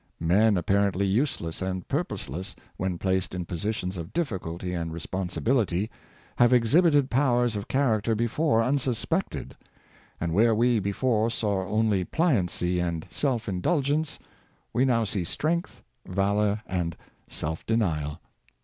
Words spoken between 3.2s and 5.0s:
in positions of difficulty and